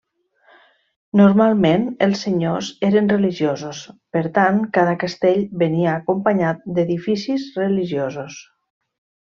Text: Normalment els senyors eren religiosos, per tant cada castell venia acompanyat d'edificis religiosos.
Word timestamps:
Normalment 1.19 1.85
els 2.05 2.23
senyors 2.27 2.69
eren 2.89 3.11
religiosos, 3.13 3.83
per 4.17 4.25
tant 4.39 4.59
cada 4.79 4.97
castell 5.05 5.39
venia 5.67 5.93
acompanyat 6.01 6.67
d'edificis 6.75 7.47
religiosos. 7.63 8.43